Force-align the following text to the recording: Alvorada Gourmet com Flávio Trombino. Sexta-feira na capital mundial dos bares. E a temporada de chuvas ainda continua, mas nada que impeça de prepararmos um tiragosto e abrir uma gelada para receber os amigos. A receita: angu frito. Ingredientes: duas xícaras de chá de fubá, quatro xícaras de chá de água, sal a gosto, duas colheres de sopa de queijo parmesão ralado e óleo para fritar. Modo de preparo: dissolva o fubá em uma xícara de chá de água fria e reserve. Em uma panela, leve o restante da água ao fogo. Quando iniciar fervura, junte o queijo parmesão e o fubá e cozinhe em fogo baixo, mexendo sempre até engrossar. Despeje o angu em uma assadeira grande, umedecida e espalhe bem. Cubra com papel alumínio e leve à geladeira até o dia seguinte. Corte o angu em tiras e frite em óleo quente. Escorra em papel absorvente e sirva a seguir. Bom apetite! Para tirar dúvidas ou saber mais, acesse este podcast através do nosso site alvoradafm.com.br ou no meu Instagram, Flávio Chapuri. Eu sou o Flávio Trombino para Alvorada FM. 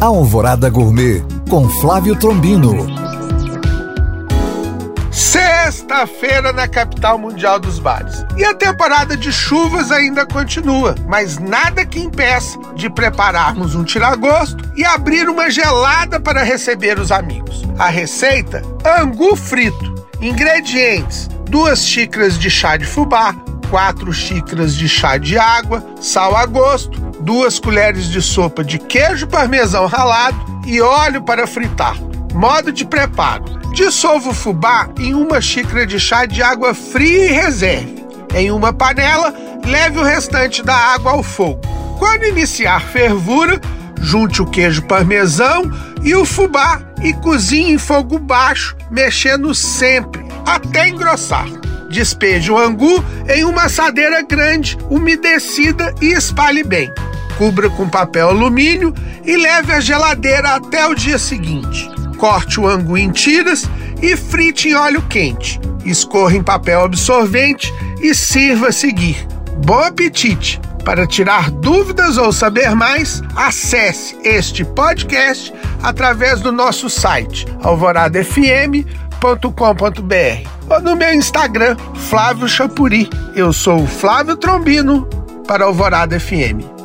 Alvorada 0.00 0.70
Gourmet 0.70 1.24
com 1.50 1.68
Flávio 1.68 2.14
Trombino. 2.14 2.86
Sexta-feira 5.10 6.52
na 6.52 6.68
capital 6.68 7.18
mundial 7.18 7.58
dos 7.58 7.80
bares. 7.80 8.24
E 8.36 8.44
a 8.44 8.54
temporada 8.54 9.16
de 9.16 9.32
chuvas 9.32 9.90
ainda 9.90 10.24
continua, 10.24 10.94
mas 11.08 11.38
nada 11.38 11.84
que 11.84 11.98
impeça 11.98 12.56
de 12.76 12.88
prepararmos 12.88 13.74
um 13.74 13.82
tiragosto 13.82 14.62
e 14.76 14.84
abrir 14.84 15.28
uma 15.28 15.50
gelada 15.50 16.20
para 16.20 16.44
receber 16.44 16.96
os 17.00 17.10
amigos. 17.10 17.64
A 17.76 17.88
receita: 17.88 18.62
angu 19.00 19.34
frito. 19.34 19.96
Ingredientes: 20.20 21.28
duas 21.50 21.84
xícaras 21.84 22.38
de 22.38 22.48
chá 22.48 22.76
de 22.76 22.86
fubá, 22.86 23.34
quatro 23.68 24.12
xícaras 24.12 24.76
de 24.76 24.88
chá 24.88 25.18
de 25.18 25.36
água, 25.36 25.84
sal 26.00 26.36
a 26.36 26.46
gosto, 26.46 27.07
duas 27.20 27.58
colheres 27.58 28.06
de 28.06 28.22
sopa 28.22 28.64
de 28.64 28.78
queijo 28.78 29.26
parmesão 29.26 29.86
ralado 29.86 30.38
e 30.66 30.80
óleo 30.80 31.22
para 31.22 31.46
fritar. 31.46 31.96
Modo 32.34 32.72
de 32.72 32.84
preparo: 32.84 33.44
dissolva 33.74 34.30
o 34.30 34.34
fubá 34.34 34.88
em 34.98 35.14
uma 35.14 35.40
xícara 35.40 35.86
de 35.86 35.98
chá 35.98 36.26
de 36.26 36.42
água 36.42 36.74
fria 36.74 37.26
e 37.26 37.32
reserve. 37.32 38.06
Em 38.34 38.50
uma 38.50 38.72
panela, 38.72 39.34
leve 39.64 39.98
o 39.98 40.04
restante 40.04 40.62
da 40.62 40.74
água 40.74 41.12
ao 41.12 41.22
fogo. 41.22 41.60
Quando 41.98 42.24
iniciar 42.24 42.80
fervura, 42.80 43.60
junte 44.00 44.42
o 44.42 44.46
queijo 44.46 44.82
parmesão 44.82 45.62
e 46.02 46.14
o 46.14 46.24
fubá 46.24 46.80
e 47.02 47.12
cozinhe 47.14 47.72
em 47.72 47.78
fogo 47.78 48.18
baixo, 48.18 48.76
mexendo 48.90 49.54
sempre 49.54 50.24
até 50.46 50.88
engrossar. 50.88 51.46
Despeje 51.90 52.52
o 52.52 52.58
angu 52.58 53.02
em 53.28 53.44
uma 53.44 53.64
assadeira 53.64 54.22
grande, 54.22 54.76
umedecida 54.90 55.94
e 56.00 56.12
espalhe 56.12 56.62
bem. 56.62 56.92
Cubra 57.38 57.70
com 57.70 57.88
papel 57.88 58.30
alumínio 58.30 58.92
e 59.24 59.36
leve 59.36 59.72
à 59.72 59.78
geladeira 59.78 60.56
até 60.56 60.84
o 60.88 60.94
dia 60.94 61.18
seguinte. 61.18 61.88
Corte 62.18 62.58
o 62.58 62.68
angu 62.68 62.98
em 62.98 63.12
tiras 63.12 63.70
e 64.02 64.16
frite 64.16 64.68
em 64.68 64.74
óleo 64.74 65.00
quente. 65.02 65.60
Escorra 65.84 66.34
em 66.34 66.42
papel 66.42 66.82
absorvente 66.82 67.72
e 68.02 68.12
sirva 68.12 68.68
a 68.68 68.72
seguir. 68.72 69.24
Bom 69.64 69.78
apetite! 69.78 70.60
Para 70.84 71.06
tirar 71.06 71.50
dúvidas 71.50 72.16
ou 72.16 72.32
saber 72.32 72.74
mais, 72.74 73.22
acesse 73.36 74.16
este 74.24 74.64
podcast 74.64 75.52
através 75.82 76.40
do 76.40 76.50
nosso 76.50 76.90
site 76.90 77.46
alvoradafm.com.br 77.62 80.48
ou 80.70 80.80
no 80.80 80.96
meu 80.96 81.14
Instagram, 81.14 81.76
Flávio 82.08 82.48
Chapuri. 82.48 83.08
Eu 83.36 83.52
sou 83.52 83.82
o 83.82 83.86
Flávio 83.86 84.36
Trombino 84.36 85.06
para 85.46 85.66
Alvorada 85.66 86.18
FM. 86.18 86.77